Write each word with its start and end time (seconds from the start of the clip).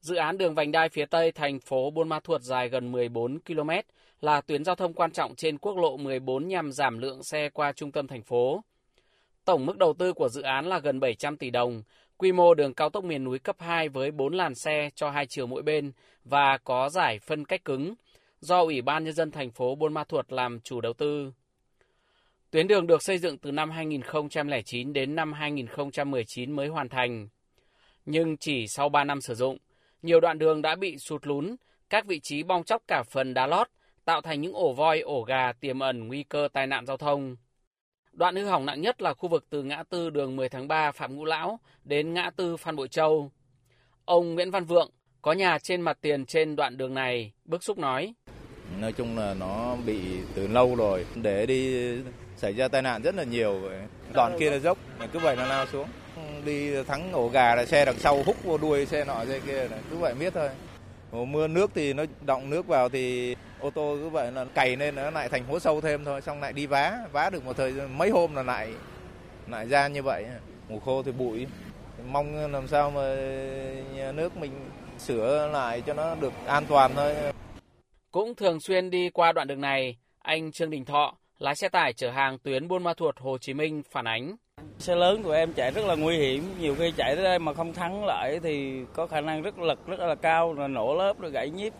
Dự 0.00 0.14
án 0.14 0.38
đường 0.38 0.54
vành 0.54 0.72
đai 0.72 0.88
phía 0.88 1.06
Tây 1.06 1.32
thành 1.32 1.60
phố 1.60 1.90
Buôn 1.90 2.08
Ma 2.08 2.20
Thuột 2.20 2.42
dài 2.42 2.68
gần 2.68 2.92
14 2.92 3.38
km 3.40 3.70
là 4.20 4.40
tuyến 4.40 4.64
giao 4.64 4.74
thông 4.74 4.92
quan 4.92 5.12
trọng 5.12 5.34
trên 5.34 5.58
quốc 5.58 5.76
lộ 5.76 5.96
14 5.96 6.48
nhằm 6.48 6.72
giảm 6.72 6.98
lượng 6.98 7.22
xe 7.22 7.48
qua 7.52 7.72
trung 7.72 7.92
tâm 7.92 8.06
thành 8.06 8.22
phố. 8.22 8.64
Tổng 9.44 9.66
mức 9.66 9.78
đầu 9.78 9.94
tư 9.98 10.12
của 10.12 10.28
dự 10.28 10.42
án 10.42 10.66
là 10.66 10.78
gần 10.78 11.00
700 11.00 11.36
tỷ 11.36 11.50
đồng, 11.50 11.82
quy 12.16 12.32
mô 12.32 12.54
đường 12.54 12.74
cao 12.74 12.90
tốc 12.90 13.04
miền 13.04 13.24
núi 13.24 13.38
cấp 13.38 13.56
2 13.58 13.88
với 13.88 14.10
4 14.10 14.34
làn 14.34 14.54
xe 14.54 14.90
cho 14.94 15.10
hai 15.10 15.26
chiều 15.28 15.46
mỗi 15.46 15.62
bên 15.62 15.92
và 16.24 16.58
có 16.64 16.88
giải 16.88 17.18
phân 17.18 17.44
cách 17.44 17.64
cứng, 17.64 17.94
do 18.40 18.62
Ủy 18.62 18.82
ban 18.82 19.04
Nhân 19.04 19.14
dân 19.14 19.30
thành 19.30 19.50
phố 19.50 19.74
Buôn 19.74 19.94
Ma 19.94 20.04
Thuột 20.04 20.32
làm 20.32 20.60
chủ 20.60 20.80
đầu 20.80 20.92
tư. 20.92 21.32
Tuyến 22.50 22.68
đường 22.68 22.86
được 22.86 23.02
xây 23.02 23.18
dựng 23.18 23.38
từ 23.38 23.50
năm 23.50 23.70
2009 23.70 24.92
đến 24.92 25.14
năm 25.14 25.32
2019 25.32 26.52
mới 26.52 26.68
hoàn 26.68 26.88
thành. 26.88 27.28
Nhưng 28.06 28.36
chỉ 28.36 28.66
sau 28.68 28.88
3 28.88 29.04
năm 29.04 29.20
sử 29.20 29.34
dụng, 29.34 29.58
nhiều 30.02 30.20
đoạn 30.20 30.38
đường 30.38 30.62
đã 30.62 30.76
bị 30.76 30.98
sụt 30.98 31.26
lún, 31.26 31.56
các 31.90 32.06
vị 32.06 32.20
trí 32.20 32.42
bong 32.42 32.64
chóc 32.64 32.82
cả 32.88 33.02
phần 33.02 33.34
đá 33.34 33.46
lót, 33.46 33.68
tạo 34.04 34.20
thành 34.20 34.40
những 34.40 34.52
ổ 34.52 34.72
voi, 34.72 35.00
ổ 35.00 35.22
gà 35.22 35.52
tiềm 35.52 35.80
ẩn 35.80 36.08
nguy 36.08 36.22
cơ 36.22 36.48
tai 36.52 36.66
nạn 36.66 36.86
giao 36.86 36.96
thông. 36.96 37.36
Đoạn 38.12 38.36
hư 38.36 38.44
hỏng 38.44 38.66
nặng 38.66 38.80
nhất 38.80 39.02
là 39.02 39.14
khu 39.14 39.28
vực 39.28 39.46
từ 39.50 39.62
ngã 39.62 39.82
tư 39.82 40.10
đường 40.10 40.36
10 40.36 40.48
tháng 40.48 40.68
3 40.68 40.92
Phạm 40.92 41.16
Ngũ 41.16 41.24
Lão 41.24 41.60
đến 41.84 42.14
ngã 42.14 42.30
tư 42.36 42.56
Phan 42.56 42.76
Bội 42.76 42.88
Châu. 42.88 43.30
Ông 44.04 44.34
Nguyễn 44.34 44.50
Văn 44.50 44.64
Vượng 44.64 44.90
có 45.22 45.32
nhà 45.32 45.58
trên 45.58 45.80
mặt 45.80 45.98
tiền 46.00 46.26
trên 46.26 46.56
đoạn 46.56 46.76
đường 46.76 46.94
này, 46.94 47.32
bức 47.44 47.62
xúc 47.62 47.78
nói. 47.78 48.14
Nói 48.80 48.92
chung 48.92 49.18
là 49.18 49.34
nó 49.34 49.76
bị 49.86 50.00
từ 50.34 50.46
lâu 50.46 50.76
rồi, 50.76 51.06
để 51.14 51.46
đi 51.46 51.92
xảy 52.36 52.52
ra 52.52 52.68
tai 52.68 52.82
nạn 52.82 53.02
rất 53.02 53.14
là 53.14 53.24
nhiều. 53.24 53.70
Đoạn 54.14 54.36
kia 54.38 54.50
là 54.50 54.58
dốc, 54.58 54.78
cứ 55.12 55.18
vậy 55.18 55.36
nó 55.36 55.46
lao 55.46 55.66
xuống. 55.66 55.88
Đi 56.44 56.82
thắng 56.84 57.12
ổ 57.12 57.28
gà 57.28 57.54
là 57.54 57.64
xe 57.64 57.84
đằng 57.84 57.98
sau 57.98 58.22
hút 58.22 58.36
vô 58.44 58.58
đuôi 58.58 58.86
xe 58.86 59.04
nọ 59.04 59.24
xe 59.24 59.40
kia, 59.46 59.68
này 59.68 59.78
cứ 59.90 59.96
vậy 59.96 60.14
biết 60.14 60.34
thôi. 60.34 60.48
Mùa 61.12 61.24
mưa 61.24 61.48
nước 61.48 61.70
thì 61.74 61.92
nó 61.92 62.04
động 62.20 62.50
nước 62.50 62.66
vào 62.66 62.88
thì 62.88 63.36
ô 63.60 63.70
tô 63.70 63.96
cứ 64.02 64.08
vậy 64.08 64.32
là 64.32 64.44
cày 64.44 64.76
lên 64.76 64.94
nó 64.94 65.10
lại 65.10 65.28
thành 65.28 65.44
hố 65.44 65.58
sâu 65.58 65.80
thêm 65.80 66.04
thôi 66.04 66.20
xong 66.20 66.40
lại 66.40 66.52
đi 66.52 66.66
vá 66.66 66.98
vá 67.12 67.30
được 67.30 67.44
một 67.44 67.56
thời 67.56 67.72
mấy 67.72 68.10
hôm 68.10 68.34
là 68.34 68.42
lại 68.42 68.72
lại 69.48 69.68
ra 69.68 69.88
như 69.88 70.02
vậy. 70.02 70.24
Mùa 70.68 70.78
khô 70.80 71.02
thì 71.02 71.12
bụi. 71.12 71.46
Mong 72.06 72.52
làm 72.52 72.68
sao 72.68 72.90
mà 72.90 73.14
nhà 73.94 74.12
nước 74.12 74.36
mình 74.36 74.52
sửa 74.98 75.50
lại 75.52 75.82
cho 75.86 75.94
nó 75.94 76.14
được 76.14 76.32
an 76.46 76.66
toàn 76.66 76.92
thôi. 76.96 77.14
Cũng 78.10 78.34
thường 78.34 78.60
xuyên 78.60 78.90
đi 78.90 79.10
qua 79.10 79.32
đoạn 79.32 79.48
đường 79.48 79.60
này 79.60 79.96
anh 80.18 80.52
Trương 80.52 80.70
Đình 80.70 80.84
Thọ 80.84 81.14
lái 81.40 81.54
xe 81.54 81.68
tải 81.68 81.92
chở 81.92 82.10
hàng 82.10 82.38
tuyến 82.38 82.68
Buôn 82.68 82.84
Ma 82.84 82.94
Thuột 82.94 83.18
Hồ 83.18 83.38
Chí 83.38 83.54
Minh 83.54 83.82
phản 83.90 84.04
ánh. 84.04 84.36
Xe 84.78 84.94
lớn 84.94 85.22
của 85.22 85.32
em 85.32 85.52
chạy 85.52 85.70
rất 85.70 85.84
là 85.84 85.94
nguy 85.94 86.16
hiểm. 86.16 86.54
Nhiều 86.60 86.74
khi 86.78 86.92
chạy 86.96 87.14
tới 87.14 87.24
đây 87.24 87.38
mà 87.38 87.54
không 87.54 87.72
thắng 87.72 88.04
lại 88.04 88.40
thì 88.42 88.84
có 88.94 89.06
khả 89.06 89.20
năng 89.20 89.42
rất 89.42 89.58
lực 89.58 89.86
rất 89.86 90.00
là 90.00 90.14
cao 90.14 90.52
là 90.52 90.68
nổ 90.68 90.94
lớp 90.94 91.18
rồi 91.18 91.30
gãy 91.30 91.50
nhíp. 91.50 91.72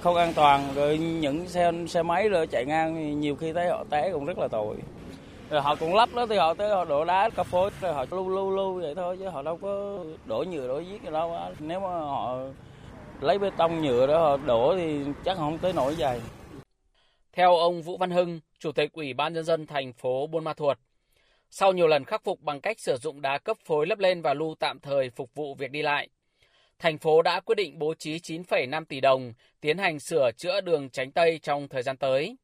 Không 0.00 0.16
an 0.16 0.32
toàn 0.34 0.68
rồi 0.74 0.98
những 0.98 1.48
xe 1.48 1.72
xe 1.88 2.02
máy 2.02 2.28
rồi 2.28 2.46
chạy 2.46 2.64
ngang 2.64 2.94
thì 2.94 3.14
nhiều 3.14 3.36
khi 3.36 3.52
thấy 3.52 3.68
họ 3.68 3.84
té 3.90 4.10
cũng 4.12 4.24
rất 4.24 4.38
là 4.38 4.48
tội. 4.48 4.76
Rồi 5.50 5.60
họ 5.60 5.76
cũng 5.76 5.94
lắp 5.94 6.08
đó 6.14 6.26
thì 6.26 6.36
họ 6.36 6.54
tới 6.54 6.68
họ 6.68 6.84
đổ 6.84 7.04
đá 7.04 7.30
cà 7.30 7.42
phối 7.42 7.70
rồi 7.80 7.94
họ 7.94 8.04
lưu 8.10 8.28
lưu 8.28 8.50
lưu 8.50 8.80
vậy 8.80 8.94
thôi 8.94 9.16
chứ 9.20 9.28
họ 9.28 9.42
đâu 9.42 9.56
có 9.56 10.04
đổ 10.24 10.44
nhựa 10.50 10.68
đổ 10.68 10.78
giết 10.78 11.02
gì 11.02 11.10
đâu 11.10 11.36
nếu 11.58 11.80
mà 11.80 11.88
họ 11.88 12.38
lấy 13.20 13.38
bê 13.38 13.50
tông 13.56 13.82
nhựa 13.82 14.06
đó 14.06 14.18
họ 14.18 14.36
đổ 14.36 14.74
thì 14.76 15.04
chắc 15.24 15.36
không 15.36 15.58
tới 15.58 15.72
nổi 15.72 15.94
dày 15.94 16.20
theo 17.32 17.56
ông 17.56 17.82
Vũ 17.82 17.96
Văn 17.96 18.10
Hưng 18.10 18.40
chủ 18.60 18.72
tịch 18.72 18.92
ủy 18.92 19.14
ban 19.14 19.32
nhân 19.32 19.44
dân 19.44 19.66
thành 19.66 19.92
phố 19.92 20.26
Buôn 20.26 20.44
Ma 20.44 20.54
Thuột 20.54 20.78
sau 21.50 21.72
nhiều 21.72 21.86
lần 21.86 22.04
khắc 22.04 22.24
phục 22.24 22.40
bằng 22.40 22.60
cách 22.60 22.80
sử 22.80 22.96
dụng 22.96 23.22
đá 23.22 23.38
cấp 23.38 23.56
phối 23.64 23.86
lấp 23.86 23.98
lên 23.98 24.22
và 24.22 24.34
lưu 24.34 24.54
tạm 24.58 24.80
thời 24.80 25.10
phục 25.10 25.34
vụ 25.34 25.54
việc 25.54 25.70
đi 25.70 25.82
lại 25.82 26.08
thành 26.80 26.98
phố 26.98 27.22
đã 27.22 27.40
quyết 27.40 27.54
định 27.54 27.78
bố 27.78 27.94
trí 27.94 28.16
9,5 28.18 28.84
tỷ 28.84 29.00
đồng 29.00 29.32
tiến 29.60 29.78
hành 29.78 30.00
sửa 30.00 30.30
chữa 30.36 30.60
đường 30.60 30.90
tránh 30.90 31.12
Tây 31.12 31.38
trong 31.42 31.68
thời 31.68 31.82
gian 31.82 31.96
tới. 31.96 32.36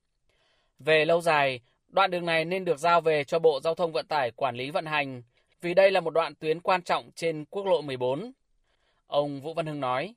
Về 0.78 1.05
lâu 1.05 1.20
dài, 1.20 1.61
đoạn 1.89 2.11
đường 2.11 2.27
này 2.27 2.45
nên 2.45 2.64
được 2.64 2.78
giao 2.78 3.01
về 3.01 3.24
cho 3.24 3.39
Bộ 3.39 3.61
Giao 3.64 3.74
thông 3.74 3.92
Vận 3.92 4.07
tải 4.07 4.30
quản 4.30 4.57
lý 4.57 4.70
vận 4.70 4.86
hành, 4.86 5.23
vì 5.61 5.74
đây 5.74 5.90
là 5.90 6.01
một 6.01 6.11
đoạn 6.11 6.35
tuyến 6.35 6.61
quan 6.61 6.83
trọng 6.83 7.11
trên 7.14 7.45
quốc 7.45 7.67
lộ 7.67 7.83
14. 7.83 8.33
Ông 9.07 9.40
Vũ 9.40 9.55
Văn 9.55 9.67
Hưng 9.67 9.80
nói. 9.80 10.14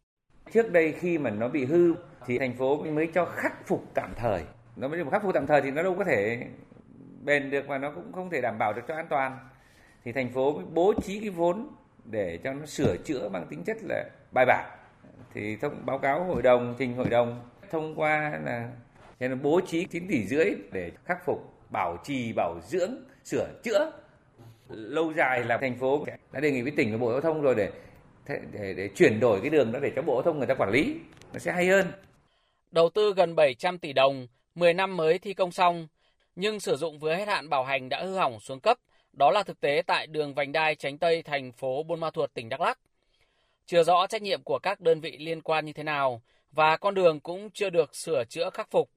Trước 0.53 0.71
đây 0.71 0.93
khi 0.99 1.17
mà 1.17 1.29
nó 1.29 1.47
bị 1.47 1.65
hư 1.65 1.93
thì 2.25 2.39
thành 2.39 2.57
phố 2.57 2.83
mới 2.83 3.07
cho 3.13 3.25
khắc 3.25 3.67
phục 3.67 3.83
tạm 3.93 4.13
thời. 4.17 4.43
Nó 4.79 4.87
mới 4.87 5.03
khắc 5.11 5.23
phục 5.23 5.33
tạm 5.33 5.47
thời 5.47 5.61
thì 5.61 5.71
nó 5.71 5.83
đâu 5.83 5.95
có 5.95 6.03
thể 6.03 6.47
bền 7.23 7.49
được 7.49 7.67
và 7.67 7.77
nó 7.77 7.91
cũng 7.91 8.11
không 8.13 8.29
thể 8.29 8.41
đảm 8.41 8.57
bảo 8.57 8.73
được 8.73 8.81
cho 8.87 8.95
an 8.95 9.07
toàn. 9.09 9.39
Thì 10.03 10.11
thành 10.11 10.29
phố 10.29 10.53
mới 10.53 10.65
bố 10.73 10.93
trí 11.03 11.19
cái 11.19 11.29
vốn 11.29 11.67
để 12.05 12.39
cho 12.43 12.53
nó 12.53 12.65
sửa 12.65 12.97
chữa 12.97 13.29
bằng 13.29 13.45
tính 13.49 13.63
chất 13.63 13.77
là 13.83 14.03
bài 14.33 14.45
bản. 14.45 14.69
Thì 15.33 15.55
thông 15.55 15.85
báo 15.85 15.97
cáo 15.97 16.23
hội 16.23 16.41
đồng, 16.41 16.75
trình 16.77 16.95
hội 16.95 17.09
đồng, 17.09 17.49
thông 17.71 17.95
qua 17.95 18.39
là 18.45 18.69
nên 19.19 19.41
bố 19.41 19.61
trí 19.67 19.85
9 19.85 20.07
tỷ 20.07 20.27
rưỡi 20.27 20.51
để 20.71 20.91
khắc 21.05 21.25
phục, 21.25 21.53
bảo 21.71 21.97
trì, 22.03 22.33
bảo 22.33 22.59
dưỡng, 22.67 22.91
sửa 23.23 23.47
chữa. 23.63 23.91
Lâu 24.69 25.13
dài 25.13 25.43
là 25.43 25.57
thành 25.57 25.79
phố 25.79 26.05
đã 26.31 26.39
đề 26.39 26.51
nghị 26.51 26.61
với 26.61 26.71
tỉnh 26.71 26.91
và 26.91 26.97
bộ 26.97 27.11
giao 27.11 27.21
thông 27.21 27.41
rồi 27.41 27.55
để 27.55 27.71
để 28.51 28.73
để 28.73 28.89
chuyển 28.95 29.19
đổi 29.19 29.41
cái 29.41 29.49
đường 29.49 29.71
đó 29.71 29.79
để 29.79 29.91
cho 29.95 30.01
bộ 30.01 30.15
giao 30.15 30.23
thông 30.23 30.37
người 30.37 30.47
ta 30.47 30.55
quản 30.55 30.69
lý. 30.69 30.99
Nó 31.33 31.39
sẽ 31.39 31.51
hay 31.51 31.67
hơn. 31.67 31.85
Đầu 32.71 32.89
tư 32.89 33.13
gần 33.17 33.35
700 33.35 33.77
tỷ 33.77 33.93
đồng 33.93 34.27
10 34.59 34.73
năm 34.73 34.97
mới 34.97 35.19
thi 35.19 35.33
công 35.33 35.51
xong 35.51 35.87
nhưng 36.35 36.59
sử 36.59 36.75
dụng 36.75 36.99
vừa 36.99 37.15
hết 37.15 37.27
hạn 37.27 37.49
bảo 37.49 37.63
hành 37.63 37.89
đã 37.89 38.03
hư 38.03 38.15
hỏng 38.15 38.39
xuống 38.39 38.59
cấp 38.59 38.77
đó 39.13 39.31
là 39.31 39.43
thực 39.43 39.61
tế 39.61 39.81
tại 39.87 40.07
đường 40.07 40.33
vành 40.33 40.51
đai 40.51 40.75
tránh 40.75 40.97
Tây 40.97 41.21
thành 41.21 41.51
phố 41.51 41.83
Buôn 41.83 41.99
Ma 41.99 42.09
Thuột, 42.09 42.33
tỉnh 42.33 42.49
Đắk 42.49 42.61
Lắk. 42.61 42.79
Chưa 43.65 43.83
rõ 43.83 44.07
trách 44.07 44.21
nhiệm 44.21 44.43
của 44.43 44.59
các 44.59 44.81
đơn 44.81 45.01
vị 45.01 45.17
liên 45.17 45.41
quan 45.41 45.65
như 45.65 45.73
thế 45.73 45.83
nào 45.83 46.21
và 46.51 46.77
con 46.77 46.95
đường 46.95 47.19
cũng 47.19 47.49
chưa 47.51 47.69
được 47.69 47.95
sửa 47.95 48.23
chữa 48.29 48.49
khắc 48.49 48.71
phục. 48.71 48.89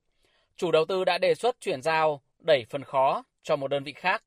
Chủ 0.56 0.71
đầu 0.71 0.84
tư 0.84 1.05
đã 1.05 1.19
đề 1.19 1.34
xuất 1.34 1.61
chuyển 1.61 1.83
giao, 1.83 2.23
đẩy 2.39 2.65
phần 2.71 2.84
khó 2.84 3.25
cho 3.43 3.56
một 3.56 3.69
đơn 3.69 3.84
vị 3.84 3.93
khác. 3.93 4.23